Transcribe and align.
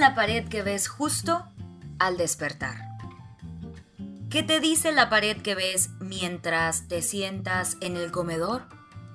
la 0.00 0.14
pared 0.14 0.48
que 0.48 0.62
ves 0.62 0.88
justo 0.88 1.46
al 1.98 2.16
despertar? 2.16 2.76
¿Qué 4.30 4.42
te 4.42 4.58
dice 4.58 4.92
la 4.92 5.10
pared 5.10 5.36
que 5.42 5.54
ves 5.54 5.90
mientras 6.00 6.88
te 6.88 7.02
sientas 7.02 7.76
en 7.82 7.96
el 7.96 8.10
comedor 8.10 8.62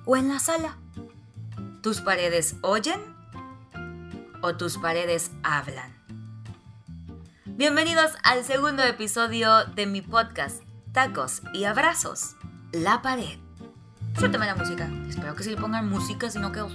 o 0.04 0.16
en 0.16 0.28
la 0.28 0.38
sala? 0.38 0.76
¿Tus 1.82 2.00
paredes 2.00 2.54
oyen 2.62 3.00
o 4.42 4.56
tus 4.56 4.78
paredes 4.78 5.32
hablan? 5.42 5.92
Bienvenidos 7.44 8.12
al 8.22 8.44
segundo 8.44 8.84
episodio 8.84 9.64
de 9.64 9.86
mi 9.86 10.02
podcast, 10.02 10.62
Tacos 10.92 11.42
y 11.52 11.64
Abrazos, 11.64 12.36
La 12.70 13.02
Pared. 13.02 13.38
Suéltame 14.18 14.46
la 14.46 14.54
música. 14.54 14.88
Espero 15.08 15.34
que 15.34 15.42
si 15.42 15.50
le 15.50 15.56
pongan 15.56 15.88
música, 15.88 16.30
si 16.30 16.38
no 16.38 16.52
quedo... 16.52 16.68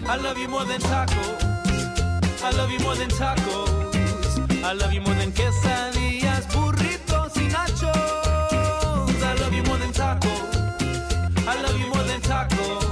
I 4.63 4.73
love 4.73 4.93
you 4.93 5.01
more 5.01 5.15
than 5.15 5.33
quesadillas, 5.33 6.47
burritos 6.53 7.35
y 7.35 7.47
nachos. 7.47 7.89
I 9.23 9.33
love 9.39 9.53
you 9.53 9.63
more 9.63 9.79
than 9.79 9.91
tacos. 9.91 10.55
I 11.47 11.61
love 11.63 11.79
you 11.79 11.87
more 11.87 12.03
than 12.03 12.21
tacos. 12.21 12.85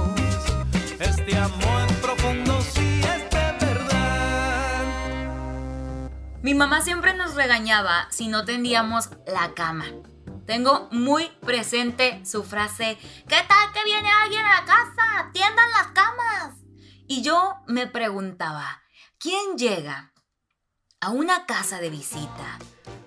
Este 0.98 1.36
amor 1.36 1.86
profundo 2.02 2.60
sí 2.60 3.00
es 3.02 3.30
de 3.30 3.66
verdad. 3.66 4.82
Mi 6.42 6.54
mamá 6.54 6.82
siempre 6.82 7.14
nos 7.14 7.36
regañaba 7.36 8.08
si 8.10 8.26
no 8.26 8.44
tendíamos 8.44 9.10
la 9.26 9.54
cama. 9.54 9.86
Tengo 10.46 10.88
muy 10.90 11.30
presente 11.46 12.20
su 12.26 12.42
frase, 12.42 12.98
¿qué 13.28 13.36
tal 13.46 13.72
que 13.72 13.84
viene 13.84 14.08
alguien 14.24 14.44
a 14.44 14.60
la 14.60 14.64
casa? 14.66 15.30
Tiendan 15.32 15.70
las 15.70 15.86
camas. 15.92 16.56
Y 17.06 17.22
yo 17.22 17.54
me 17.68 17.86
preguntaba, 17.86 18.82
¿quién 19.18 19.56
llega 19.56 20.10
a 21.00 21.10
una 21.10 21.46
casa 21.46 21.80
de 21.80 21.88
visita 21.88 22.58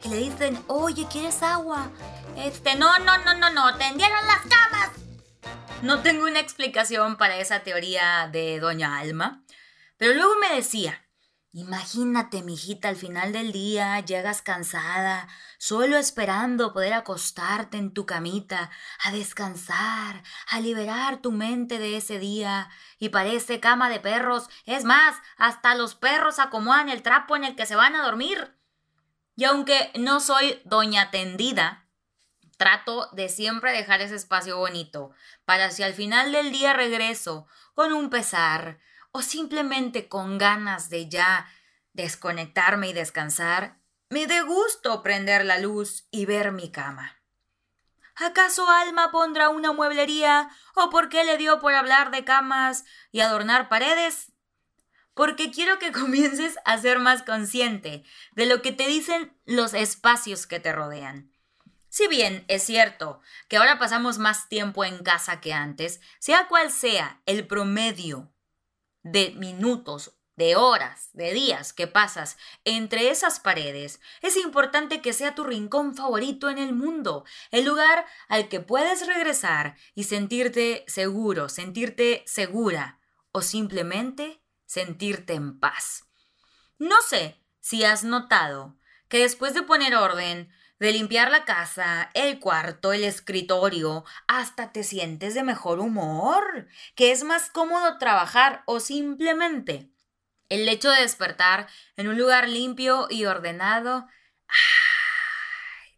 y 0.03 0.09
le 0.09 0.17
dicen, 0.17 0.59
oye, 0.67 1.07
¿quieres 1.11 1.43
agua? 1.43 1.91
Este, 2.35 2.75
no, 2.75 2.97
no, 2.99 3.17
no, 3.19 3.35
no, 3.35 3.51
no, 3.51 3.77
tendieron 3.77 4.25
las 4.25 4.41
camas. 4.41 4.89
No 5.83 6.01
tengo 6.01 6.25
una 6.25 6.39
explicación 6.39 7.17
para 7.17 7.37
esa 7.37 7.59
teoría 7.59 8.27
de 8.31 8.59
Doña 8.59 8.97
Alma, 8.97 9.43
pero 9.97 10.13
luego 10.13 10.35
me 10.37 10.55
decía, 10.55 11.02
Imagínate, 11.55 12.41
mijita, 12.41 12.89
al 12.89 12.95
final 12.95 13.31
del 13.31 13.51
día 13.51 13.99
llegas 13.99 14.41
cansada, 14.41 15.27
solo 15.59 15.97
esperando 15.97 16.73
poder 16.73 16.93
acostarte 16.93 17.77
en 17.77 17.93
tu 17.93 18.07
camita, 18.07 18.71
a 19.03 19.11
descansar, 19.11 20.23
a 20.47 20.59
liberar 20.59 21.21
tu 21.21 21.31
mente 21.31 21.77
de 21.77 21.97
ese 21.97 22.17
día. 22.17 22.71
Y 22.97 23.09
parece 23.09 23.59
cama 23.59 23.91
de 23.91 23.99
perros. 23.99 24.49
Es 24.65 24.83
más, 24.83 25.15
hasta 25.37 25.75
los 25.75 25.93
perros 25.93 26.39
acomodan 26.39 26.89
el 26.89 27.03
trapo 27.03 27.35
en 27.35 27.43
el 27.43 27.55
que 27.55 27.67
se 27.67 27.75
van 27.75 27.95
a 27.95 28.03
dormir. 28.03 28.57
Y 29.35 29.43
aunque 29.43 29.91
no 29.93 30.21
soy 30.21 30.59
doña 30.65 31.11
tendida, 31.11 31.85
trato 32.57 33.09
de 33.11 33.29
siempre 33.29 33.73
dejar 33.73 34.01
ese 34.01 34.15
espacio 34.15 34.57
bonito, 34.57 35.11
para 35.45 35.69
si 35.69 35.83
al 35.83 35.93
final 35.93 36.31
del 36.31 36.51
día 36.51 36.73
regreso 36.73 37.45
con 37.75 37.93
un 37.93 38.09
pesar, 38.09 38.79
o 39.13 39.21
simplemente 39.21 40.09
con 40.09 40.37
ganas 40.37 40.89
de 40.89 41.07
ya 41.07 41.47
desconectarme 41.93 42.89
y 42.89 42.93
descansar, 42.93 43.77
me 44.09 44.27
dé 44.27 44.41
gusto 44.41 45.01
prender 45.03 45.45
la 45.45 45.59
luz 45.59 46.07
y 46.11 46.25
ver 46.25 46.51
mi 46.51 46.71
cama. 46.71 47.15
¿Acaso 48.15 48.67
Alma 48.69 49.11
pondrá 49.11 49.49
una 49.49 49.71
mueblería 49.71 50.49
o 50.75 50.89
por 50.89 51.09
qué 51.09 51.23
le 51.23 51.37
dio 51.37 51.59
por 51.59 51.73
hablar 51.73 52.11
de 52.11 52.25
camas 52.25 52.85
y 53.11 53.21
adornar 53.21 53.69
paredes? 53.69 54.31
Porque 55.13 55.51
quiero 55.51 55.77
que 55.77 55.91
comiences 55.91 56.57
a 56.65 56.79
ser 56.79 56.97
más 56.97 57.21
consciente 57.21 58.03
de 58.31 58.47
lo 58.47 58.63
que 58.63 58.71
te 58.71 58.87
dicen 58.87 59.37
los 59.45 59.75
espacios 59.75 60.47
que 60.47 60.59
te 60.59 60.73
rodean. 60.73 61.31
Si 61.89 62.07
bien 62.07 62.45
es 62.47 62.63
cierto 62.63 63.21
que 63.47 63.57
ahora 63.57 63.77
pasamos 63.77 64.17
más 64.17 64.49
tiempo 64.49 64.83
en 64.83 65.03
casa 65.03 65.39
que 65.39 65.53
antes, 65.53 66.01
sea 66.17 66.47
cual 66.47 66.71
sea 66.71 67.21
el 67.27 67.45
promedio 67.45 68.32
de 69.03 69.31
minutos, 69.31 70.15
de 70.35 70.55
horas, 70.55 71.09
de 71.13 71.31
días 71.33 71.73
que 71.73 71.87
pasas 71.87 72.37
entre 72.65 73.09
esas 73.09 73.39
paredes, 73.39 73.99
es 74.21 74.35
importante 74.37 75.01
que 75.01 75.13
sea 75.13 75.35
tu 75.35 75.43
rincón 75.43 75.95
favorito 75.95 76.49
en 76.49 76.57
el 76.57 76.73
mundo, 76.73 77.23
el 77.51 77.65
lugar 77.65 78.05
al 78.27 78.49
que 78.49 78.59
puedes 78.59 79.05
regresar 79.05 79.75
y 79.93 80.05
sentirte 80.05 80.83
seguro, 80.87 81.49
sentirte 81.49 82.23
segura 82.25 82.99
o 83.31 83.41
simplemente 83.41 84.41
sentirte 84.65 85.33
en 85.33 85.59
paz. 85.59 86.05
No 86.79 86.95
sé 87.07 87.39
si 87.59 87.83
has 87.83 88.03
notado 88.03 88.77
que 89.07 89.19
después 89.19 89.53
de 89.53 89.61
poner 89.61 89.95
orden, 89.95 90.51
de 90.83 90.91
limpiar 90.91 91.31
la 91.31 91.45
casa, 91.45 92.09
el 92.13 92.41
cuarto, 92.41 92.91
el 92.91 93.05
escritorio, 93.05 94.03
hasta 94.27 94.73
te 94.73 94.83
sientes 94.83 95.33
de 95.33 95.41
mejor 95.41 95.79
humor, 95.79 96.67
que 96.93 97.13
es 97.13 97.23
más 97.23 97.49
cómodo 97.49 97.97
trabajar 97.97 98.63
o 98.65 98.81
simplemente 98.81 99.89
el 100.49 100.67
hecho 100.67 100.91
de 100.91 100.99
despertar 100.99 101.69
en 101.95 102.09
un 102.09 102.17
lugar 102.17 102.49
limpio 102.49 103.07
y 103.09 103.23
ordenado, 103.23 104.09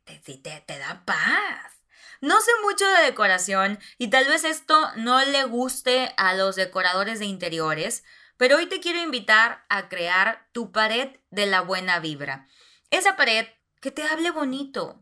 te, 0.04 0.20
te, 0.20 0.38
te 0.38 0.78
da 0.78 1.04
paz. 1.04 1.82
No 2.22 2.40
sé 2.40 2.52
mucho 2.62 2.88
de 2.88 3.06
decoración 3.06 3.80
y 3.98 4.12
tal 4.12 4.28
vez 4.28 4.44
esto 4.44 4.92
no 4.98 5.20
le 5.26 5.46
guste 5.46 6.14
a 6.16 6.36
los 6.36 6.56
decoradores 6.56 7.18
de 7.18 7.26
interiores, 7.26 8.04
pero 8.38 8.58
hoy 8.58 8.68
te 8.68 8.82
quiero 8.82 9.00
invitar 9.00 9.66
a 9.68 9.90
crear 9.90 10.48
tu 10.52 10.72
pared 10.72 11.18
de 11.32 11.48
la 11.48 11.62
buena 11.62 12.00
vibra. 12.00 12.48
Esa 12.92 13.16
pared 13.16 13.48
que 13.86 13.92
te 13.92 14.02
hable 14.02 14.32
bonito, 14.32 15.00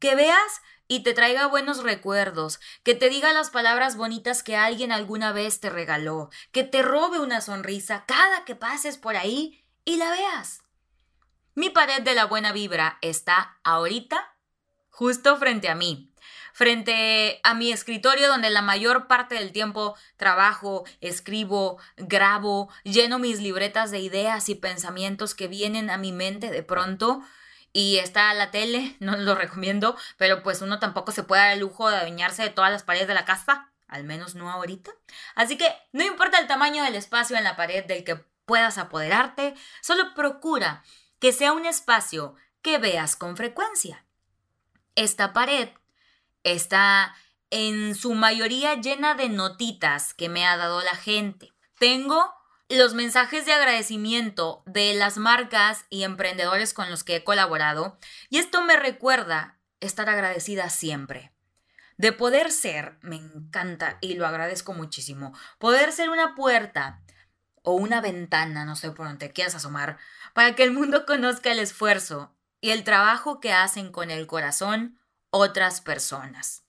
que 0.00 0.16
veas 0.16 0.60
y 0.88 1.04
te 1.04 1.14
traiga 1.14 1.46
buenos 1.46 1.84
recuerdos, 1.84 2.58
que 2.82 2.96
te 2.96 3.08
diga 3.08 3.32
las 3.32 3.50
palabras 3.50 3.96
bonitas 3.96 4.42
que 4.42 4.56
alguien 4.56 4.90
alguna 4.90 5.30
vez 5.30 5.60
te 5.60 5.70
regaló, 5.70 6.30
que 6.50 6.64
te 6.64 6.82
robe 6.82 7.20
una 7.20 7.40
sonrisa 7.40 8.02
cada 8.04 8.44
que 8.44 8.56
pases 8.56 8.98
por 8.98 9.14
ahí 9.16 9.64
y 9.84 9.98
la 9.98 10.10
veas. 10.10 10.64
Mi 11.54 11.70
pared 11.70 12.02
de 12.02 12.16
la 12.16 12.24
buena 12.24 12.50
vibra 12.50 12.98
está 13.02 13.60
ahorita 13.62 14.34
justo 14.90 15.36
frente 15.36 15.68
a 15.68 15.76
mí, 15.76 16.12
frente 16.52 17.38
a 17.44 17.54
mi 17.54 17.70
escritorio 17.70 18.26
donde 18.26 18.50
la 18.50 18.62
mayor 18.62 19.06
parte 19.06 19.36
del 19.36 19.52
tiempo 19.52 19.94
trabajo, 20.16 20.84
escribo, 21.00 21.78
grabo, 21.96 22.68
lleno 22.82 23.20
mis 23.20 23.38
libretas 23.38 23.92
de 23.92 24.00
ideas 24.00 24.48
y 24.48 24.56
pensamientos 24.56 25.36
que 25.36 25.46
vienen 25.46 25.88
a 25.88 25.98
mi 25.98 26.10
mente 26.10 26.50
de 26.50 26.64
pronto 26.64 27.22
y 27.76 27.98
está 27.98 28.32
la 28.32 28.50
tele, 28.50 28.96
no 29.00 29.18
lo 29.18 29.34
recomiendo, 29.34 29.98
pero 30.16 30.42
pues 30.42 30.62
uno 30.62 30.78
tampoco 30.78 31.12
se 31.12 31.24
puede 31.24 31.42
dar 31.42 31.52
el 31.52 31.60
lujo 31.60 31.90
de 31.90 31.96
adueñarse 31.96 32.42
de 32.42 32.48
todas 32.48 32.72
las 32.72 32.82
paredes 32.82 33.06
de 33.06 33.12
la 33.12 33.26
casa, 33.26 33.70
al 33.86 34.02
menos 34.04 34.34
no 34.34 34.50
ahorita. 34.50 34.92
Así 35.34 35.58
que 35.58 35.68
no 35.92 36.02
importa 36.02 36.38
el 36.38 36.46
tamaño 36.46 36.82
del 36.82 36.94
espacio 36.94 37.36
en 37.36 37.44
la 37.44 37.54
pared 37.54 37.84
del 37.84 38.02
que 38.02 38.16
puedas 38.46 38.78
apoderarte, 38.78 39.54
solo 39.82 40.14
procura 40.14 40.84
que 41.18 41.34
sea 41.34 41.52
un 41.52 41.66
espacio 41.66 42.34
que 42.62 42.78
veas 42.78 43.14
con 43.14 43.36
frecuencia. 43.36 44.06
Esta 44.94 45.34
pared 45.34 45.68
está 46.44 47.14
en 47.50 47.94
su 47.94 48.14
mayoría 48.14 48.76
llena 48.76 49.12
de 49.12 49.28
notitas 49.28 50.14
que 50.14 50.30
me 50.30 50.46
ha 50.46 50.56
dado 50.56 50.80
la 50.80 50.96
gente. 50.96 51.52
Tengo 51.78 52.35
los 52.68 52.94
mensajes 52.94 53.46
de 53.46 53.52
agradecimiento 53.52 54.62
de 54.66 54.94
las 54.94 55.18
marcas 55.18 55.84
y 55.88 56.02
emprendedores 56.02 56.74
con 56.74 56.90
los 56.90 57.04
que 57.04 57.16
he 57.16 57.24
colaborado 57.24 57.98
y 58.28 58.38
esto 58.38 58.62
me 58.62 58.76
recuerda 58.76 59.58
estar 59.80 60.08
agradecida 60.08 60.68
siempre. 60.68 61.32
De 61.96 62.12
poder 62.12 62.50
ser, 62.50 62.98
me 63.00 63.16
encanta 63.16 63.98
y 64.00 64.14
lo 64.14 64.26
agradezco 64.26 64.74
muchísimo, 64.74 65.32
poder 65.58 65.92
ser 65.92 66.10
una 66.10 66.34
puerta 66.34 67.02
o 67.62 67.72
una 67.72 68.00
ventana, 68.00 68.64
no 68.64 68.76
sé 68.76 68.90
por 68.90 69.06
dónde 69.06 69.32
quieras 69.32 69.54
asomar, 69.54 69.98
para 70.34 70.54
que 70.54 70.62
el 70.62 70.72
mundo 70.72 71.06
conozca 71.06 71.52
el 71.52 71.58
esfuerzo 71.58 72.34
y 72.60 72.70
el 72.70 72.84
trabajo 72.84 73.40
que 73.40 73.52
hacen 73.52 73.92
con 73.92 74.10
el 74.10 74.26
corazón 74.26 74.98
otras 75.30 75.80
personas. 75.80 76.64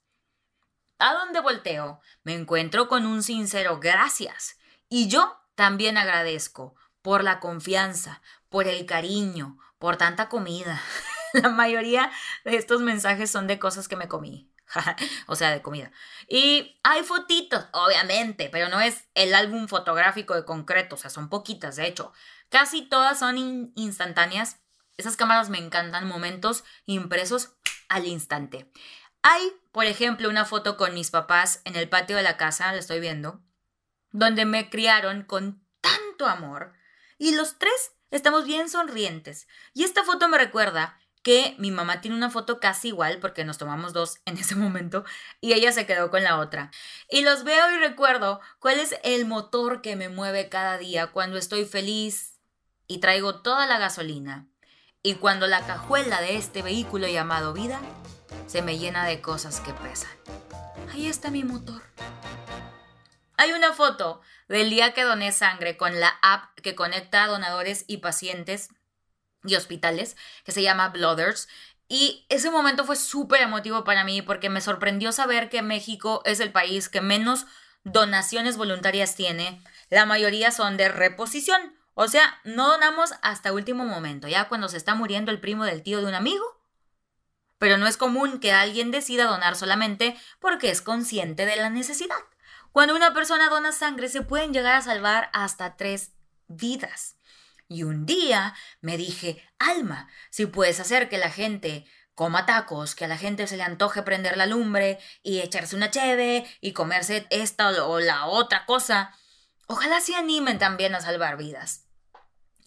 A 0.99 1.13
donde 1.13 1.41
volteo, 1.41 2.01
me 2.23 2.33
encuentro 2.33 2.87
con 2.87 3.05
un 3.05 3.21
sincero 3.21 3.79
gracias 3.79 4.57
y 4.89 5.07
yo 5.07 5.37
también 5.57 5.97
agradezco 5.97 6.75
por 7.01 7.23
la 7.23 7.39
confianza, 7.39 8.21
por 8.47 8.67
el 8.67 8.85
cariño, 8.85 9.57
por 9.79 9.97
tanta 9.97 10.29
comida. 10.29 10.79
la 11.33 11.49
mayoría 11.49 12.11
de 12.45 12.57
estos 12.57 12.81
mensajes 12.81 13.31
son 13.31 13.47
de 13.47 13.57
cosas 13.57 13.87
que 13.87 13.95
me 13.95 14.07
comí. 14.07 14.53
o 15.27 15.35
sea, 15.35 15.49
de 15.49 15.63
comida. 15.63 15.91
Y 16.29 16.79
hay 16.83 17.01
fotitos, 17.01 17.65
obviamente, 17.71 18.49
pero 18.51 18.69
no 18.69 18.79
es 18.79 19.05
el 19.15 19.33
álbum 19.33 19.67
fotográfico 19.67 20.35
de 20.35 20.45
concreto, 20.45 20.93
o 20.93 20.97
sea, 20.99 21.09
son 21.09 21.27
poquitas, 21.27 21.75
de 21.75 21.87
hecho. 21.87 22.13
Casi 22.49 22.83
todas 22.83 23.17
son 23.17 23.71
instantáneas. 23.75 24.59
Esas 24.95 25.17
cámaras 25.17 25.49
me 25.49 25.57
encantan, 25.57 26.07
momentos 26.07 26.65
impresos 26.85 27.53
al 27.89 28.05
instante. 28.05 28.71
Hay, 29.23 29.53
por 29.71 29.85
ejemplo, 29.85 30.29
una 30.29 30.45
foto 30.45 30.77
con 30.77 30.93
mis 30.93 31.09
papás 31.09 31.61
en 31.65 31.75
el 31.75 31.89
patio 31.89 32.15
de 32.15 32.23
la 32.23 32.37
casa, 32.37 32.71
la 32.71 32.77
estoy 32.77 32.99
viendo, 32.99 33.41
donde 34.11 34.45
me 34.45 34.69
criaron 34.69 35.23
con 35.23 35.63
tanto 35.81 36.27
amor 36.27 36.73
y 37.17 37.35
los 37.35 37.57
tres 37.57 37.91
Estamos 38.09 38.45
bien 38.45 38.69
sonrientes. 38.69 39.47
Y 39.73 39.83
esta 39.83 40.03
foto 40.03 40.29
me 40.29 40.37
recuerda 40.37 40.97
que 41.23 41.55
mi 41.57 41.71
mamá 41.71 41.99
tiene 41.99 42.15
una 42.15 42.29
foto 42.29 42.61
casi 42.61 42.89
igual 42.89 43.19
porque 43.19 43.43
nos 43.43 43.57
tomamos 43.57 43.91
dos 43.91 44.19
en 44.25 44.37
ese 44.37 44.55
momento 44.55 45.03
y 45.41 45.53
ella 45.53 45.73
se 45.73 45.85
quedó 45.85 46.09
con 46.09 46.23
la 46.23 46.39
otra. 46.39 46.71
Y 47.09 47.23
los 47.23 47.43
veo 47.43 47.69
y 47.71 47.79
recuerdo 47.79 48.39
cuál 48.59 48.79
es 48.79 48.95
el 49.03 49.25
motor 49.25 49.81
que 49.81 49.97
me 49.97 50.07
mueve 50.07 50.47
cada 50.47 50.77
día 50.77 51.07
cuando 51.07 51.37
estoy 51.37 51.65
feliz 51.65 52.39
y 52.87 52.99
traigo 52.99 53.41
toda 53.41 53.65
la 53.67 53.77
gasolina. 53.77 54.47
Y 55.03 55.15
cuando 55.15 55.47
la 55.47 55.65
cajuela 55.65 56.21
de 56.21 56.37
este 56.37 56.61
vehículo 56.61 57.07
llamado 57.07 57.53
vida 57.53 57.81
se 58.47 58.61
me 58.61 58.77
llena 58.77 59.05
de 59.05 59.21
cosas 59.21 59.59
que 59.59 59.73
pesan. 59.73 60.11
Ahí 60.93 61.07
está 61.07 61.29
mi 61.29 61.43
motor. 61.43 61.81
Hay 63.37 63.51
una 63.51 63.71
foto 63.71 64.21
del 64.47 64.71
día 64.71 64.95
que 64.95 65.03
doné 65.03 65.31
sangre 65.31 65.77
con 65.77 65.99
la 65.99 66.09
app 66.23 66.55
que 66.59 66.73
conecta 66.73 67.23
a 67.23 67.27
donadores 67.27 67.85
y 67.87 67.97
pacientes 67.97 68.69
y 69.43 69.55
hospitales, 69.55 70.17
que 70.43 70.51
se 70.51 70.63
llama 70.63 70.89
Blooders. 70.89 71.47
Y 71.87 72.25
ese 72.29 72.49
momento 72.49 72.83
fue 72.83 72.95
súper 72.95 73.41
emotivo 73.41 73.83
para 73.83 74.03
mí 74.03 74.23
porque 74.23 74.49
me 74.49 74.59
sorprendió 74.59 75.11
saber 75.11 75.49
que 75.49 75.61
México 75.61 76.23
es 76.25 76.39
el 76.39 76.51
país 76.51 76.89
que 76.89 76.99
menos 76.99 77.45
donaciones 77.83 78.57
voluntarias 78.57 79.15
tiene. 79.15 79.61
La 79.91 80.07
mayoría 80.07 80.49
son 80.49 80.75
de 80.75 80.89
reposición. 80.89 81.77
O 81.93 82.07
sea, 82.07 82.41
no 82.43 82.67
donamos 82.67 83.13
hasta 83.21 83.53
último 83.53 83.85
momento, 83.85 84.27
ya 84.27 84.47
cuando 84.49 84.67
se 84.67 84.77
está 84.77 84.95
muriendo 84.95 85.31
el 85.31 85.39
primo 85.39 85.63
del 85.63 85.83
tío 85.83 85.99
de 85.99 86.07
un 86.07 86.15
amigo. 86.15 86.43
Pero 87.59 87.77
no 87.77 87.85
es 87.85 87.97
común 87.97 88.39
que 88.39 88.51
alguien 88.51 88.89
decida 88.89 89.25
donar 89.25 89.55
solamente 89.55 90.17
porque 90.39 90.71
es 90.71 90.81
consciente 90.81 91.45
de 91.45 91.55
la 91.55 91.69
necesidad. 91.69 92.17
Cuando 92.77 92.95
una 92.95 93.11
persona 93.11 93.49
dona 93.49 93.71
sangre 93.71 94.07
se 94.07 94.21
pueden 94.21 94.53
llegar 94.53 94.75
a 94.75 94.83
salvar 94.83 95.31
hasta 95.33 95.77
tres 95.77 96.11
vidas. 96.47 97.17
Y 97.67 97.81
un 97.81 98.05
día 98.05 98.53
me 98.81 98.97
dije, 98.97 99.43
Alma, 99.57 100.07
si 100.29 100.45
puedes 100.45 100.79
hacer 100.79 101.09
que 101.09 101.17
la 101.17 101.31
gente 101.31 101.87
coma 102.13 102.45
tacos, 102.45 102.93
que 102.93 103.05
a 103.05 103.07
la 103.07 103.17
gente 103.17 103.47
se 103.47 103.57
le 103.57 103.63
antoje 103.63 104.03
prender 104.03 104.37
la 104.37 104.45
lumbre 104.45 104.99
y 105.23 105.39
echarse 105.39 105.75
una 105.75 105.89
cheve 105.89 106.45
y 106.61 106.73
comerse 106.73 107.25
esta 107.31 107.83
o 107.83 107.99
la 107.99 108.27
otra 108.27 108.67
cosa, 108.67 109.11
ojalá 109.65 109.99
se 109.99 110.13
animen 110.13 110.59
también 110.59 110.93
a 110.93 111.01
salvar 111.01 111.35
vidas. 111.35 111.87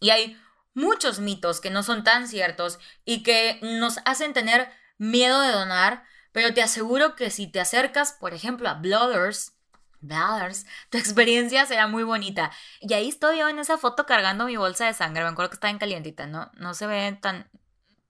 Y 0.01 0.11
hay 0.11 0.37
muchos 0.75 1.21
mitos 1.21 1.61
que 1.61 1.71
no 1.71 1.85
son 1.85 2.03
tan 2.03 2.27
ciertos 2.27 2.81
y 3.05 3.23
que 3.23 3.61
nos 3.63 3.99
hacen 4.05 4.33
tener 4.33 4.73
miedo 4.99 5.41
de 5.41 5.53
donar, 5.53 6.03
pero 6.33 6.53
te 6.53 6.63
aseguro 6.63 7.15
que 7.15 7.31
si 7.31 7.47
te 7.47 7.61
acercas, 7.61 8.11
por 8.11 8.35
ejemplo, 8.35 8.69
a 8.69 8.75
Blooders, 8.75 9.53
Blooders, 10.01 10.67
tu 10.91 10.99
experiencia 10.99 11.67
será 11.67 11.87
muy 11.87 12.03
bonita. 12.03 12.51
Y 12.81 12.93
ahí 12.95 13.09
estoy 13.09 13.39
yo 13.39 13.49
en 13.49 13.59
esa 13.59 13.79
foto 13.79 14.07
cargando 14.07 14.47
mi 14.47 14.57
bolsa 14.57 14.87
de 14.87 14.95
sangre. 14.95 15.23
Me 15.23 15.31
acuerdo 15.31 15.51
que 15.51 15.55
está 15.55 15.71
en 15.71 15.79
calientita, 15.79 16.27
¿no? 16.27 16.51
No 16.55 16.75
se 16.75 16.87
ve 16.87 17.19
tan, 17.21 17.51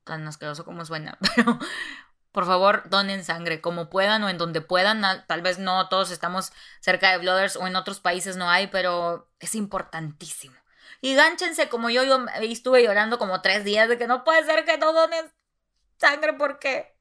tan 0.04 0.26
asqueroso 0.26 0.64
como 0.64 0.84
suena, 0.84 1.18
pero 1.36 1.58
por 2.32 2.46
favor, 2.46 2.88
donen 2.88 3.24
sangre 3.24 3.60
como 3.60 3.90
puedan 3.90 4.22
o 4.22 4.28
en 4.28 4.38
donde 4.38 4.60
puedan. 4.60 5.02
Tal 5.26 5.42
vez 5.42 5.58
no 5.58 5.88
todos 5.88 6.10
estamos 6.10 6.52
cerca 6.80 7.10
de 7.10 7.18
Blooders 7.18 7.56
o 7.56 7.66
en 7.66 7.76
otros 7.76 8.00
países 8.00 8.36
no 8.36 8.48
hay, 8.48 8.68
pero 8.68 9.28
es 9.40 9.54
importantísimo. 9.54 10.56
Y 11.00 11.14
gánchense 11.14 11.68
como 11.68 11.90
yo, 11.90 12.04
yo 12.04 12.26
estuve 12.40 12.84
llorando 12.84 13.18
como 13.18 13.40
tres 13.40 13.64
días 13.64 13.88
de 13.88 13.98
que 13.98 14.06
no 14.06 14.22
puede 14.22 14.44
ser 14.44 14.64
que 14.64 14.78
no 14.78 14.92
donen 14.92 15.32
sangre, 15.98 16.34
¿por 16.34 16.58
qué? 16.58 16.94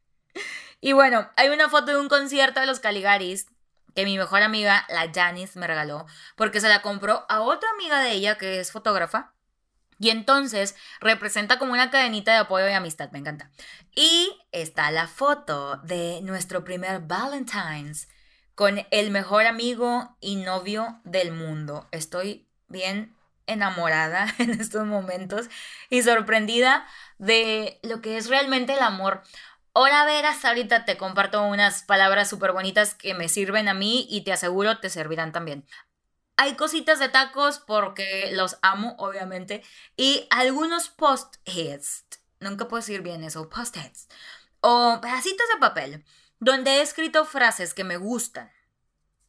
Y 0.82 0.94
bueno, 0.94 1.30
hay 1.36 1.50
una 1.50 1.70
foto 1.70 1.88
de 1.92 1.98
un 1.98 2.08
concierto 2.08 2.60
de 2.60 2.66
los 2.66 2.80
Caligaris 2.80 3.48
que 3.96 4.06
mi 4.06 4.18
mejor 4.18 4.42
amiga, 4.42 4.86
la 4.90 5.12
Janice, 5.14 5.60
me 5.60 5.68
regaló, 5.68 6.06
porque 6.36 6.62
se 6.62 6.70
la 6.70 6.82
compró 6.82 7.26
a 7.30 7.42
otra 7.42 7.70
amiga 7.72 8.02
de 8.02 8.12
ella 8.12 8.38
que 8.38 8.60
es 8.60 8.72
fotógrafa. 8.72 9.34
Y 10.02 10.12
entonces 10.12 10.76
representa 11.02 11.60
como 11.60 11.74
una 11.74 11.92
cadenita 11.92 12.32
de 12.32 12.38
apoyo 12.38 12.70
y 12.70 12.72
amistad, 12.72 13.12
me 13.12 13.20
encanta. 13.20 13.52
Y 13.94 14.32
está 14.54 14.92
la 14.92 15.08
foto 15.08 15.78
de 15.84 16.22
nuestro 16.24 16.64
primer 16.64 17.02
Valentine's 17.02 18.08
con 18.56 18.86
el 18.92 19.12
mejor 19.12 19.46
amigo 19.46 20.16
y 20.22 20.38
novio 20.38 21.02
del 21.04 21.32
mundo. 21.32 21.90
Estoy 21.92 22.48
bien 22.68 23.16
enamorada 23.50 24.34
en 24.38 24.52
estos 24.52 24.86
momentos 24.86 25.50
y 25.90 26.02
sorprendida 26.02 26.86
de 27.18 27.80
lo 27.84 28.02
que 28.02 28.18
es 28.18 28.30
realmente 28.30 28.74
el 28.74 28.80
amor. 28.80 29.22
Ahora 29.80 30.04
verás, 30.04 30.44
ahorita 30.44 30.84
te 30.84 30.98
comparto 30.98 31.42
unas 31.42 31.84
palabras 31.84 32.30
súper 32.30 32.52
bonitas 32.52 32.96
que 32.96 33.14
me 33.14 33.30
sirven 33.30 33.70
a 33.70 33.74
mí 33.74 34.06
y 34.10 34.26
te 34.26 34.34
aseguro 34.34 34.82
te 34.82 34.90
servirán 34.90 35.32
también. 35.32 35.66
Hay 36.36 36.56
cositas 36.56 37.00
de 37.00 37.08
tacos 37.08 37.60
porque 37.60 38.30
los 38.34 38.58
amo, 38.62 38.96
obviamente, 38.98 39.64
y 39.96 40.28
algunos 40.32 40.90
post-its, 40.90 42.04
nunca 42.42 42.68
puedo 42.68 42.82
decir 42.82 43.04
bien 43.04 43.24
eso, 43.24 43.50
post-its, 43.50 44.10
o 44.60 45.00
pedacitos 45.02 45.48
de 45.54 45.60
papel, 45.62 46.06
donde 46.40 46.72
he 46.72 46.82
escrito 46.82 47.24
frases 47.24 47.74
que 47.74 47.86
me 47.86 47.96
gustan 47.96 48.52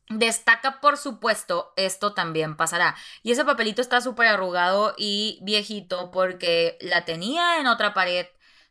Destaca, 0.08 0.80
por 0.80 0.96
supuesto, 0.96 1.72
esto 1.76 2.14
también 2.14 2.56
pasará. 2.56 2.96
Y 3.22 3.30
ese 3.30 3.44
papelito 3.44 3.80
está 3.80 4.00
súper 4.00 4.26
arrugado 4.26 4.96
y 4.98 5.38
viejito 5.42 6.10
porque 6.10 6.76
la 6.80 7.04
tenía 7.04 7.60
en 7.60 7.68
otra 7.68 7.94
pared 7.94 8.26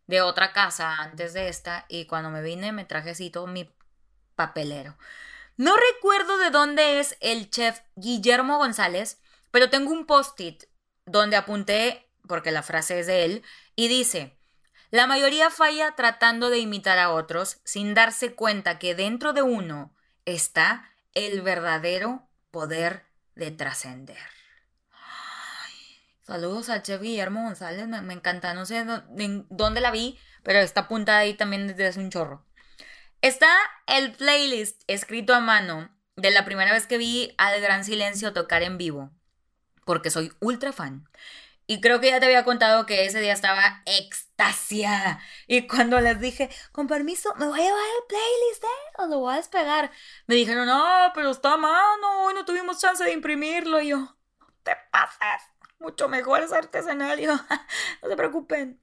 de 0.10 0.24
otra 0.24 0.54
casa 0.54 0.96
antes 0.96 1.34
de 1.34 1.50
esta 1.50 1.86
y 1.88 2.06
cuando 2.06 2.32
me 2.32 2.42
vine 2.42 2.72
me 2.72 2.84
traje 2.84 3.12
así 3.12 3.30
todo 3.30 3.46
mi 3.46 3.72
papelero. 4.34 4.98
No 5.56 5.76
recuerdo 5.78 6.40
de 6.40 6.50
dónde 6.50 7.00
es 7.00 7.16
el 7.20 7.52
chef 7.52 7.82
Guillermo 7.96 8.58
González, 8.58 9.22
pero 9.52 9.70
tengo 9.70 9.92
un 9.92 10.08
post-it 10.08 10.64
donde 11.06 11.38
apunté, 11.38 12.10
porque 12.28 12.50
la 12.50 12.64
frase 12.64 13.00
es 13.00 13.06
de 13.06 13.24
él, 13.24 13.44
y 13.76 13.88
dice, 13.88 14.36
la 14.90 15.06
mayoría 15.06 15.52
falla 15.52 15.94
tratando 15.96 16.50
de 16.50 16.58
imitar 16.58 16.98
a 16.98 17.12
otros 17.12 17.60
sin 17.64 17.94
darse 17.94 18.34
cuenta 18.34 18.80
que 18.80 18.96
dentro 18.96 19.34
de 19.34 19.44
uno 19.44 19.94
está 20.26 20.90
el 21.14 21.44
verdadero 21.44 22.28
poder 22.50 23.06
de 23.36 23.52
trascender. 23.52 24.39
Saludos 26.30 26.70
al 26.70 26.84
chef 26.84 27.02
Guillermo 27.02 27.42
González, 27.42 27.88
me, 27.88 28.14
encanta, 28.14 28.54
no 28.54 28.68
sé 28.68 28.86
dónde 29.50 29.82
la 29.82 29.90
vi, 29.90 30.20
pero 30.44 30.60
está 30.60 30.82
apuntada 30.82 31.18
ahí 31.18 31.34
también 31.34 31.66
desde 31.66 31.88
hace 31.88 32.00
un 32.00 32.12
chorro. 32.12 32.46
Está 33.24 33.50
el 33.88 34.12
playlist 34.12 34.84
escrito 34.86 35.34
a 35.34 35.40
mano 35.40 35.90
de 36.18 36.30
la 36.30 36.46
primera 36.46 36.72
vez 36.72 36.86
que 36.86 37.00
vi 37.00 37.34
al 37.40 37.60
Gran 37.62 37.84
Silencio 37.84 38.32
tocar 38.32 38.62
en 38.62 38.78
vivo, 38.78 39.10
porque 39.86 40.12
soy 40.12 40.32
ultra 40.40 40.72
fan. 40.72 41.10
Y 41.66 41.82
creo 41.82 42.00
que 42.00 42.12
ya 42.12 42.20
te 42.20 42.28
había 42.28 42.44
contado 42.44 42.86
que 42.86 43.06
ese 43.06 43.22
día 43.22 43.34
estaba 43.34 43.82
extasiada. 43.88 45.24
Y 45.48 45.66
cuando 45.66 46.00
les 46.00 46.20
dije, 46.20 46.52
con 46.72 46.86
permiso, 46.86 47.34
me 47.38 47.48
voy 47.48 47.60
a 47.60 47.64
llevar 47.64 47.82
el 47.82 48.08
playlist, 48.08 48.64
¿eh? 48.66 48.92
O 49.00 49.08
lo 49.08 49.20
voy 49.20 49.34
a 49.34 49.38
despegar. 49.38 49.90
Me 50.28 50.36
dijeron, 50.36 50.68
no, 50.68 51.12
pero 51.16 51.32
está 51.32 51.54
a 51.54 51.58
mano, 51.58 52.26
hoy 52.26 52.36
no 52.36 52.46
tuvimos 52.46 52.80
chance 52.80 53.04
de 53.04 53.14
imprimirlo. 53.14 53.82
Y 53.82 53.88
yo, 53.88 54.16
te 54.62 54.76
mucho 55.80 56.10
mejor 56.10 56.42
es 56.42 56.52
artesanal. 56.52 57.20
No 58.02 58.10
se 58.10 58.16
preocupen. 58.16 58.82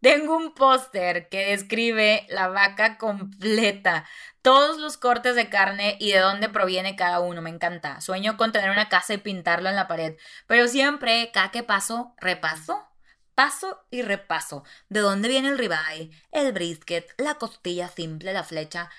Tengo 0.00 0.34
un 0.34 0.54
póster 0.54 1.28
que 1.28 1.50
describe 1.50 2.26
la 2.30 2.48
vaca 2.48 2.96
completa, 2.96 4.06
todos 4.40 4.78
los 4.78 4.96
cortes 4.96 5.36
de 5.36 5.50
carne 5.50 5.98
y 6.00 6.12
de 6.12 6.20
dónde 6.20 6.48
proviene 6.48 6.96
cada 6.96 7.20
uno. 7.20 7.42
Me 7.42 7.50
encanta. 7.50 8.00
Sueño 8.00 8.38
con 8.38 8.50
tener 8.50 8.70
una 8.70 8.88
casa 8.88 9.12
y 9.12 9.18
pintarlo 9.18 9.68
en 9.68 9.76
la 9.76 9.88
pared. 9.88 10.16
Pero 10.46 10.68
siempre, 10.68 11.30
cada 11.34 11.50
que 11.50 11.62
paso, 11.62 12.14
repaso. 12.18 12.86
Paso 13.34 13.84
y 13.90 14.02
repaso. 14.02 14.64
¿De 14.88 15.00
dónde 15.00 15.28
viene 15.28 15.48
el 15.48 15.58
ribeye, 15.58 16.10
el 16.32 16.52
brisket, 16.52 17.12
la 17.18 17.34
costilla 17.34 17.88
simple, 17.88 18.32
la 18.32 18.44
flecha? 18.44 18.90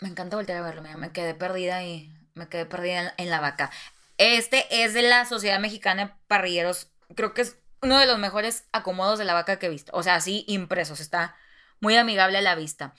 Me 0.00 0.08
encanta 0.08 0.36
voltear 0.36 0.58
a 0.58 0.62
verlo. 0.62 0.82
me 0.82 1.12
quedé 1.12 1.34
perdida 1.34 1.82
y 1.82 2.12
me 2.34 2.48
quedé 2.48 2.66
perdida 2.66 3.14
en 3.16 3.30
la 3.30 3.40
vaca. 3.40 3.70
Este 4.18 4.84
es 4.84 4.94
de 4.94 5.02
la 5.02 5.26
Sociedad 5.26 5.60
Mexicana 5.60 6.06
de 6.06 6.12
Parrilleros. 6.26 6.90
Creo 7.14 7.34
que 7.34 7.42
es 7.42 7.58
uno 7.82 7.98
de 7.98 8.06
los 8.06 8.18
mejores 8.18 8.64
acomodos 8.72 9.18
de 9.18 9.24
la 9.24 9.34
vaca 9.34 9.58
que 9.58 9.66
he 9.66 9.70
visto. 9.70 9.92
O 9.94 10.02
sea, 10.02 10.14
así 10.14 10.44
impresos. 10.48 11.00
Está 11.00 11.36
muy 11.80 11.96
amigable 11.96 12.38
a 12.38 12.42
la 12.42 12.54
vista. 12.54 12.94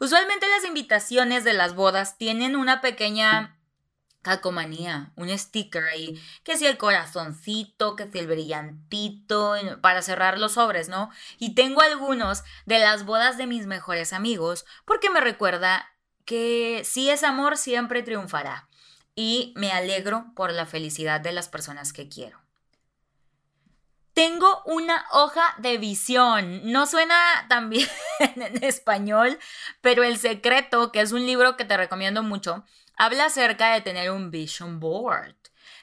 Usualmente 0.00 0.48
las 0.48 0.64
invitaciones 0.64 1.44
de 1.44 1.52
las 1.52 1.74
bodas 1.74 2.16
tienen 2.16 2.56
una 2.56 2.80
pequeña 2.80 3.58
calcomanía, 4.22 5.12
un 5.16 5.36
sticker 5.36 5.84
ahí, 5.84 6.20
que 6.44 6.56
si 6.56 6.64
el 6.66 6.78
corazoncito, 6.78 7.96
que 7.96 8.08
si 8.10 8.20
el 8.20 8.28
brillantito, 8.28 9.56
para 9.80 10.00
cerrar 10.00 10.38
los 10.38 10.52
sobres, 10.52 10.88
¿no? 10.88 11.10
Y 11.38 11.54
tengo 11.54 11.82
algunos 11.82 12.44
de 12.64 12.78
las 12.78 13.04
bodas 13.04 13.36
de 13.36 13.48
mis 13.48 13.66
mejores 13.66 14.12
amigos, 14.12 14.64
porque 14.84 15.10
me 15.10 15.20
recuerda 15.20 15.90
que 16.24 16.82
si 16.84 17.10
es 17.10 17.24
amor 17.24 17.56
siempre 17.56 18.04
triunfará. 18.04 18.68
Y 19.14 19.52
me 19.56 19.72
alegro 19.72 20.26
por 20.34 20.52
la 20.52 20.66
felicidad 20.66 21.20
de 21.20 21.32
las 21.32 21.48
personas 21.48 21.92
que 21.92 22.08
quiero. 22.08 22.40
Tengo 24.14 24.62
una 24.66 25.06
hoja 25.12 25.54
de 25.58 25.78
visión. 25.78 26.70
No 26.70 26.86
suena 26.86 27.16
tan 27.48 27.70
bien 27.70 27.88
en 28.18 28.62
español, 28.62 29.38
pero 29.80 30.02
El 30.02 30.18
Secreto, 30.18 30.92
que 30.92 31.00
es 31.00 31.12
un 31.12 31.24
libro 31.24 31.56
que 31.56 31.64
te 31.64 31.76
recomiendo 31.76 32.22
mucho, 32.22 32.64
habla 32.96 33.26
acerca 33.26 33.72
de 33.72 33.80
tener 33.80 34.10
un 34.10 34.30
vision 34.30 34.80
board. 34.80 35.36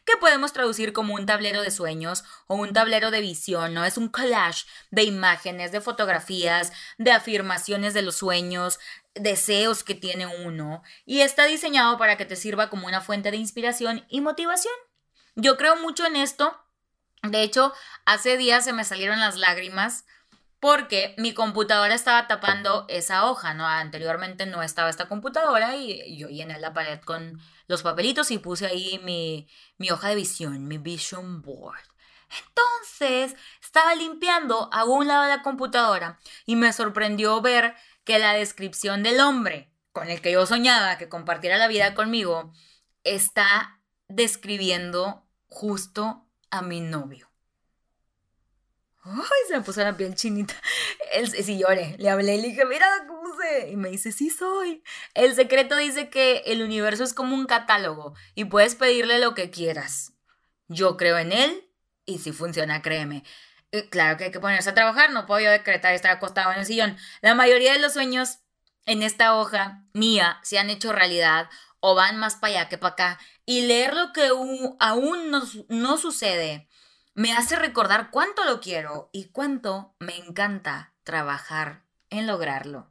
Que 0.09 0.17
podemos 0.17 0.53
traducir 0.53 0.91
como 0.91 1.13
un 1.13 1.25
tablero 1.25 1.61
de 1.61 1.69
sueños 1.69 2.23
o 2.47 2.55
un 2.55 2.73
tablero 2.73 3.11
de 3.11 3.21
visión, 3.21 3.73
¿no? 3.75 3.85
Es 3.85 3.97
un 3.97 4.09
collage 4.09 4.65
de 4.89 5.03
imágenes, 5.03 5.71
de 5.71 5.81
fotografías, 5.81 6.71
de 6.97 7.11
afirmaciones 7.11 7.93
de 7.93 8.01
los 8.01 8.15
sueños, 8.15 8.79
deseos 9.13 9.83
que 9.83 9.93
tiene 9.93 10.25
uno, 10.25 10.81
y 11.05 11.21
está 11.21 11.45
diseñado 11.45 11.97
para 11.97 12.17
que 12.17 12.25
te 12.25 12.35
sirva 12.35 12.69
como 12.69 12.87
una 12.87 13.01
fuente 13.01 13.29
de 13.29 13.37
inspiración 13.37 14.05
y 14.09 14.21
motivación. 14.21 14.73
Yo 15.35 15.57
creo 15.57 15.75
mucho 15.75 16.05
en 16.05 16.15
esto. 16.15 16.59
De 17.21 17.43
hecho, 17.43 17.73
hace 18.05 18.37
días 18.37 18.63
se 18.63 18.73
me 18.73 18.85
salieron 18.85 19.19
las 19.19 19.35
lágrimas 19.35 20.05
porque 20.59 21.13
mi 21.17 21.33
computadora 21.33 21.93
estaba 21.93 22.27
tapando 22.27 22.85
esa 22.89 23.29
hoja, 23.29 23.53
¿no? 23.53 23.67
Anteriormente 23.67 24.45
no 24.45 24.63
estaba 24.63 24.89
esta 24.89 25.07
computadora 25.07 25.75
y 25.75 26.17
yo 26.17 26.27
llené 26.29 26.59
la 26.59 26.73
pared 26.73 26.99
con 27.01 27.39
los 27.69 27.83
papelitos 27.83 28.31
y 28.31 28.39
puse 28.39 28.65
ahí 28.65 28.99
mi, 29.03 29.47
mi 29.77 29.91
hoja 29.91 30.09
de 30.09 30.15
visión, 30.15 30.67
mi 30.67 30.79
vision 30.79 31.41
board. 31.41 31.79
Entonces, 32.47 33.39
estaba 33.61 33.95
limpiando 33.95 34.69
a 34.73 34.83
un 34.85 35.07
lado 35.07 35.23
de 35.23 35.29
la 35.29 35.43
computadora 35.43 36.19
y 36.45 36.55
me 36.55 36.73
sorprendió 36.73 37.39
ver 37.41 37.75
que 38.03 38.19
la 38.19 38.33
descripción 38.33 39.03
del 39.03 39.19
hombre 39.19 39.71
con 39.91 40.09
el 40.09 40.19
que 40.19 40.31
yo 40.31 40.45
soñaba 40.45 40.97
que 40.97 41.09
compartiera 41.09 41.57
la 41.57 41.67
vida 41.67 41.93
conmigo 41.93 42.51
está 43.03 43.79
describiendo 44.07 45.27
justo 45.47 46.27
a 46.49 46.63
mi 46.63 46.81
novio. 46.81 47.28
Ay, 49.11 49.47
se 49.47 49.57
me 49.57 49.61
puso 49.61 49.81
la 49.81 49.97
piel 49.97 50.13
chinita. 50.15 50.53
Él, 51.13 51.29
sí, 51.29 51.57
lloré. 51.57 51.95
Le 51.97 52.09
hablé 52.09 52.35
y 52.35 52.41
le 52.41 52.47
dije, 52.49 52.65
mira 52.65 52.87
cómo 53.07 53.35
se. 53.41 53.69
Y 53.69 53.75
me 53.75 53.89
dice, 53.89 54.11
sí 54.11 54.29
soy. 54.29 54.83
El 55.13 55.33
secreto 55.35 55.75
dice 55.75 56.09
que 56.09 56.43
el 56.45 56.61
universo 56.61 57.03
es 57.03 57.13
como 57.13 57.35
un 57.35 57.45
catálogo 57.45 58.13
y 58.35 58.45
puedes 58.45 58.75
pedirle 58.75 59.19
lo 59.19 59.33
que 59.33 59.49
quieras. 59.49 60.13
Yo 60.67 60.97
creo 60.97 61.17
en 61.17 61.31
él 61.31 61.69
y 62.05 62.19
si 62.19 62.31
funciona, 62.31 62.81
créeme. 62.81 63.23
claro 63.89 64.17
que 64.17 64.25
hay 64.25 64.31
que 64.31 64.39
ponerse 64.39 64.69
a 64.69 64.75
trabajar, 64.75 65.11
no 65.11 65.25
puedo 65.25 65.41
yo 65.41 65.51
decretar 65.51 65.93
estar 65.93 66.11
acostado 66.11 66.51
en 66.51 66.59
el 66.59 66.65
sillón. 66.65 66.97
La 67.21 67.35
mayoría 67.35 67.73
de 67.73 67.79
los 67.79 67.93
sueños 67.93 68.39
en 68.85 69.03
esta 69.03 69.35
hoja 69.35 69.83
mía 69.93 70.39
se 70.43 70.59
han 70.59 70.69
hecho 70.69 70.91
realidad 70.91 71.49
o 71.79 71.95
van 71.95 72.17
más 72.17 72.35
para 72.35 72.61
allá 72.61 72.69
que 72.69 72.77
para 72.77 72.93
acá. 72.93 73.19
Y 73.45 73.61
leer 73.61 73.95
lo 73.95 74.13
que 74.13 74.27
aún 74.79 75.31
no 75.69 75.97
sucede 75.97 76.69
me 77.19 77.33
hace 77.33 77.57
recordar 77.57 78.11
cuánto 78.11 78.45
lo 78.45 78.61
quiero 78.61 79.09
y 79.11 79.25
cuánto 79.25 79.93
me 79.99 80.15
encanta 80.15 80.93
trabajar 81.03 81.81
en 82.09 82.27
lograrlo. 82.27 82.87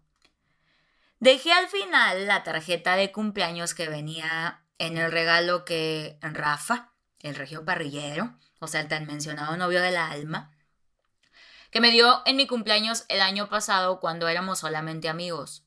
Dejé 1.19 1.51
al 1.51 1.67
final 1.69 2.27
la 2.27 2.43
tarjeta 2.43 2.95
de 2.97 3.11
cumpleaños 3.11 3.73
que 3.73 3.89
venía 3.89 4.61
en 4.77 4.99
el 4.99 5.11
regalo 5.11 5.65
que 5.65 6.19
Rafa, 6.21 6.93
el 7.21 7.37
regio 7.37 7.65
parrillero, 7.65 8.37
o 8.59 8.67
sea, 8.67 8.83
el 8.83 8.89
tan 8.89 9.07
mencionado 9.07 9.57
novio 9.57 9.81
del 9.81 9.97
alma, 9.97 10.53
que 11.71 11.81
me 11.81 11.91
dio 11.91 12.21
en 12.27 12.37
mi 12.37 12.47
cumpleaños 12.47 13.07
el 13.09 13.23
año 13.23 13.49
pasado 13.49 13.99
cuando 13.99 14.29
éramos 14.29 14.59
solamente 14.59 15.09
amigos. 15.09 15.65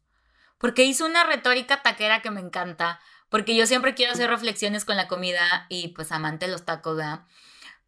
Porque 0.60 0.84
hizo 0.84 1.08
una 1.08 1.24
retórica 1.24 1.82
taquera 1.82 2.22
que 2.22 2.30
me 2.30 2.42
encanta, 2.42 3.00
porque 3.30 3.56
yo 3.56 3.66
siempre 3.66 3.96
quiero 3.96 4.14
hacer 4.14 4.30
reflexiones 4.30 4.86
con 4.86 4.98
la 4.98 5.08
comida 5.08 5.66
y 5.68 5.88
pues 5.88 6.12
amante 6.12 6.48
los 6.48 6.64
tacos, 6.64 6.98
¿verdad? 6.98 7.22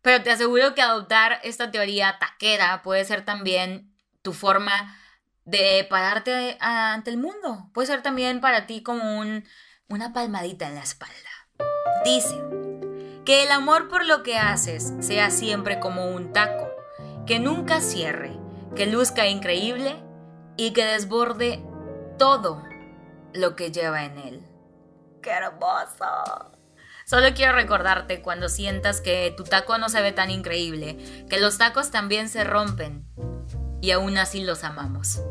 Pero 0.04 0.22
te 0.22 0.32
aseguro 0.32 0.76
que 0.76 0.82
adoptar 0.82 1.40
esta 1.44 1.72
teoría 1.72 2.20
taquera 2.20 2.84
puede 2.84 3.06
ser 3.06 3.24
también 3.24 3.90
tu 4.22 4.34
forma 4.34 4.98
de 5.46 5.88
pararte 5.90 6.58
ante 6.60 7.10
el 7.10 7.18
mundo. 7.18 7.70
Puede 7.74 7.88
ser 7.88 8.04
también 8.04 8.42
para 8.42 8.68
ti 8.68 8.84
como 8.84 9.20
un, 9.20 9.46
una 9.88 10.12
palmadita 10.12 10.68
en 10.68 10.76
la 10.76 10.84
espalda. 10.84 11.16
Dice 12.04 12.36
que 13.24 13.44
el 13.44 13.52
amor 13.52 13.88
por 13.88 14.06
lo 14.06 14.24
que 14.24 14.38
haces 14.38 14.94
sea 15.00 15.32
siempre 15.32 15.80
como 15.80 16.10
un 16.10 16.34
taco, 16.34 16.70
que 17.26 17.40
nunca 17.40 17.80
cierre, 17.80 18.38
que 18.76 18.86
luzca 18.86 19.28
increíble 19.28 20.04
y 20.58 20.74
que 20.74 20.84
desborde 20.84 21.64
todo 22.20 22.62
lo 23.32 23.56
que 23.56 23.72
lleva 23.72 24.04
en 24.04 24.18
él. 24.18 24.48
¡Qué 25.22 25.32
hermoso! 25.32 26.52
Solo 27.06 27.34
quiero 27.36 27.54
recordarte 27.54 28.22
cuando 28.22 28.50
sientas 28.50 29.02
que 29.02 29.34
tu 29.36 29.44
taco 29.44 29.78
no 29.78 29.90
se 29.90 30.02
ve 30.02 30.12
tan 30.12 30.32
increíble, 30.32 30.98
que 31.30 31.40
los 31.40 31.58
tacos 31.58 31.92
también 31.92 32.30
se 32.30 32.44
rompen 32.44 33.06
y 33.82 33.92
aún 33.92 34.18
así 34.18 34.44
los 34.44 34.64
amamos. 34.64 35.22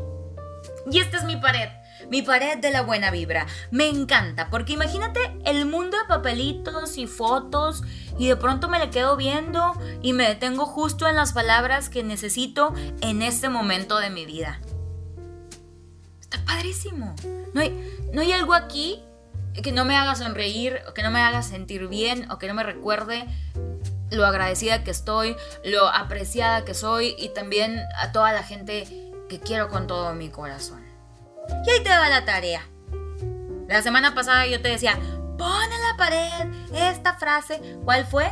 Y 0.89 0.99
esta 0.99 1.17
es 1.17 1.23
mi 1.23 1.37
pared, 1.37 1.69
mi 2.09 2.21
pared 2.21 2.59
de 2.59 2.69
la 2.69 2.81
buena 2.81 3.09
vibra. 3.09 3.47
Me 3.71 3.87
encanta 3.87 4.49
porque 4.49 4.73
imagínate 4.73 5.19
el 5.45 5.65
mundo 5.65 5.97
de 5.97 6.05
papelitos 6.07 6.97
y 6.97 7.07
fotos 7.07 7.81
y 8.19 8.27
de 8.27 8.35
pronto 8.35 8.69
me 8.69 8.77
le 8.77 8.91
quedo 8.91 9.17
viendo 9.17 9.73
y 10.01 10.13
me 10.13 10.27
detengo 10.27 10.65
justo 10.67 11.07
en 11.07 11.15
las 11.15 11.33
palabras 11.33 11.89
que 11.89 12.03
necesito 12.03 12.73
en 13.01 13.23
este 13.23 13.49
momento 13.49 13.97
de 13.97 14.11
mi 14.11 14.25
vida. 14.25 14.59
Está 16.21 16.43
padrísimo. 16.45 17.15
No 17.53 17.61
hay, 17.61 17.97
no 18.13 18.21
hay 18.21 18.31
algo 18.31 18.53
aquí 18.53 19.03
que 19.61 19.71
no 19.71 19.85
me 19.85 19.95
haga 19.95 20.15
sonreír, 20.15 20.81
que 20.95 21.03
no 21.03 21.11
me 21.11 21.21
haga 21.21 21.41
sentir 21.41 21.87
bien, 21.87 22.29
o 22.31 22.37
que 22.37 22.47
no 22.47 22.53
me 22.53 22.63
recuerde 22.63 23.25
lo 24.09 24.25
agradecida 24.25 24.83
que 24.83 24.91
estoy, 24.91 25.35
lo 25.63 25.87
apreciada 25.87 26.65
que 26.65 26.73
soy 26.73 27.15
y 27.17 27.29
también 27.29 27.81
a 27.97 28.11
toda 28.11 28.31
la 28.31 28.43
gente 28.43 28.85
que 29.29 29.39
quiero 29.39 29.69
con 29.69 29.87
todo 29.87 30.13
mi 30.13 30.29
corazón. 30.29 30.83
Y 31.65 31.69
ahí 31.69 31.83
te 31.83 31.89
va 31.89 32.09
la 32.09 32.25
tarea. 32.25 32.61
La 33.67 33.81
semana 33.81 34.13
pasada 34.13 34.45
yo 34.45 34.61
te 34.61 34.69
decía, 34.69 34.99
pon 35.37 35.63
en 35.63 35.81
la 35.81 35.97
pared 35.97 36.53
esta 36.73 37.15
frase. 37.15 37.59
¿Cuál 37.83 38.05
fue? 38.05 38.31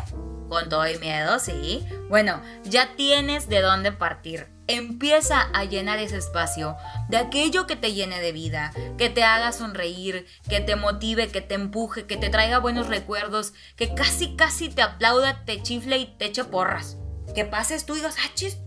Con 0.49 0.69
todo 0.69 0.87
y 0.87 0.97
miedo, 0.99 1.39
sí. 1.39 1.85
Bueno, 2.09 2.41
ya 2.63 2.95
tienes 2.95 3.47
de 3.47 3.61
dónde 3.61 3.91
partir. 3.91 4.50
Empieza 4.67 5.41
a 5.53 5.65
llenar 5.65 5.99
ese 5.99 6.17
espacio 6.17 6.77
de 7.09 7.17
aquello 7.17 7.67
que 7.67 7.75
te 7.75 7.93
llene 7.93 8.21
de 8.21 8.31
vida, 8.31 8.71
que 8.97 9.09
te 9.09 9.23
haga 9.23 9.51
sonreír, 9.51 10.27
que 10.49 10.61
te 10.61 10.75
motive, 10.75 11.27
que 11.27 11.41
te 11.41 11.55
empuje, 11.55 12.05
que 12.05 12.17
te 12.17 12.29
traiga 12.29 12.59
buenos 12.59 12.87
recuerdos, 12.87 13.53
que 13.75 13.93
casi 13.93 14.35
casi 14.35 14.69
te 14.69 14.81
aplauda, 14.81 15.43
te 15.45 15.61
chifle 15.61 15.97
y 15.97 16.05
te 16.17 16.25
eche 16.25 16.43
porras. 16.45 16.97
Que 17.35 17.45
pases 17.45 17.85
tú 17.85 17.93
y 17.93 17.97
digas, 17.97 18.15
ah, 18.23 18.31
chis. 18.33 18.57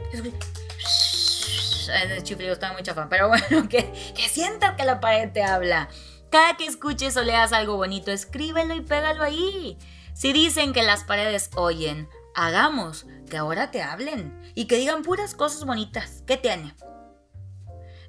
Chiflido 2.23 2.53
está 2.55 2.73
muy 2.73 2.83
chafán, 2.83 3.09
pero 3.09 3.29
bueno, 3.29 3.69
que, 3.69 3.93
que 4.15 4.29
sientas 4.29 4.75
que 4.77 4.85
la 4.85 5.01
pared 5.01 5.31
te 5.33 5.43
habla. 5.43 5.89
Cada 6.31 6.57
que 6.57 6.67
escuches 6.67 7.17
o 7.17 7.23
leas 7.23 7.53
algo 7.53 7.77
bonito, 7.77 8.11
escríbelo 8.11 8.75
y 8.75 8.81
pégalo 8.81 9.23
ahí. 9.23 9.79
Si 10.15 10.33
dicen 10.33 10.73
que 10.73 10.83
las 10.83 11.05
paredes 11.05 11.51
oyen, 11.55 12.09
hagamos 12.35 13.07
que 13.29 13.37
ahora 13.37 13.71
te 13.71 13.83
hablen 13.83 14.53
y 14.55 14.67
que 14.67 14.77
digan 14.77 15.03
puras 15.03 15.35
cosas 15.35 15.65
bonitas. 15.65 16.23
¿Qué 16.27 16.37
tiene? 16.37 16.75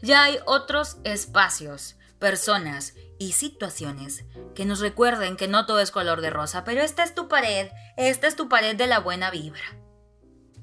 Ya 0.01 0.24
hay 0.24 0.39
otros 0.46 0.98
espacios, 1.03 1.98
personas 2.20 2.94
y 3.17 3.32
situaciones 3.32 4.25
que 4.53 4.65
nos 4.65 4.79
recuerden 4.79 5.38
que 5.38 5.48
no 5.48 5.65
todo 5.65 5.79
es 5.79 5.91
color 5.91 6.22
de 6.22 6.29
rosa, 6.29 6.63
pero 6.63 6.82
esta 6.82 7.03
es 7.03 7.15
tu 7.15 7.27
pared, 7.27 7.70
esta 7.98 8.27
es 8.27 8.36
tu 8.36 8.50
pared 8.50 8.75
de 8.75 8.88
la 8.88 9.00
buena 9.00 9.32
vibra. 9.32 9.63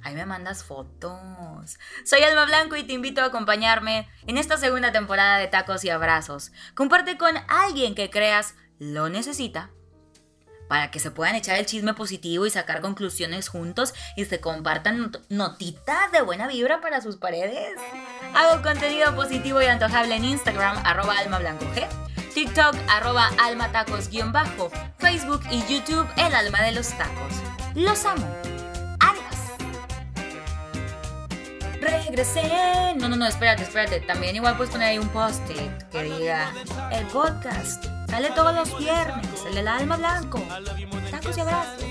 Ahí 0.05 0.15
me 0.15 0.27
mandas 0.27 0.65
fotos. 0.65 1.79
Soy 2.05 2.23
Alma 2.23 2.45
Blanco 2.45 2.75
y 2.77 2.83
te 2.83 2.93
invito 2.93 3.21
a 3.21 3.27
acompañarme 3.27 4.09
en 4.27 4.37
esta 4.37 4.57
segunda 4.57 4.91
temporada 4.91 5.39
de 5.39 5.47
Tacos 5.47 5.85
y 5.85 5.91
Abrazos. 5.91 6.51
Comparte 6.75 7.17
con 7.17 7.37
alguien 7.49 7.95
que 7.95 8.11
creas 8.11 8.57
lo 8.79 9.09
necesita 9.09 9.71
para 10.73 10.91
que 10.91 11.01
se 11.01 11.11
puedan 11.11 11.35
echar 11.35 11.59
el 11.59 11.67
chisme 11.67 11.93
positivo 11.93 12.47
y 12.47 12.51
sacar 12.51 12.81
conclusiones 12.81 13.51
juntos 13.51 13.93
y 14.17 14.25
se 14.25 14.41
compartan 14.41 15.13
notitas 15.29 16.11
de 16.13 16.23
buena 16.23 16.49
vibra 16.49 16.81
para 16.81 17.03
sus 17.03 17.17
paredes. 17.17 17.79
Hago 18.33 18.63
contenido 18.63 19.15
positivo 19.15 19.61
y 19.61 19.67
antojable 19.67 20.17
en 20.17 20.25
Instagram, 20.25 20.79
arroba 20.83 21.19
almablancog, 21.19 21.69
TikTok, 22.33 22.75
arroba 22.89 23.29
almatacos-bajo, 23.45 24.71
Facebook 24.97 25.43
y 25.51 25.63
YouTube, 25.67 26.09
el 26.17 26.35
alma 26.35 26.63
de 26.63 26.73
los 26.73 26.89
tacos. 26.97 27.35
Los 27.75 28.07
amo. 28.07 28.35
Adiós. 28.99 29.37
Regresé. 31.83 32.95
No, 32.97 33.11
no, 33.11 33.17
no, 33.17 33.27
espérate, 33.27 33.65
espérate. 33.65 34.01
También 34.01 34.37
igual 34.37 34.57
puedes 34.57 34.73
poner 34.73 34.89
ahí 34.89 34.99
un 34.99 35.11
post-it 35.11 35.83
que 35.91 36.03
diga 36.05 36.51
el 36.93 37.07
podcast 37.09 37.92
Dale 38.13 38.31
todos 38.33 38.55
los 38.55 38.79
viernes, 38.79 39.27
el 39.49 39.55
del 39.55 39.69
alma 39.69 39.97
blanco. 39.97 40.41
Tacos 41.11 41.37
y 41.37 41.41
abrazos. 41.41 41.83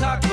I. 0.00 0.27